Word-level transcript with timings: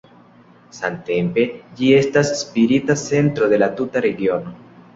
Samtempe 0.77 1.43
ĝi 1.81 1.91
estas 1.99 2.33
spirita 2.41 2.99
centro 3.05 3.53
de 3.55 3.63
la 3.65 3.71
tuta 3.79 4.07
regiono. 4.11 4.59